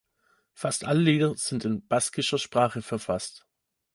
[0.53, 3.45] Fast alle Lieder sind in baskischer Sprache verfasst.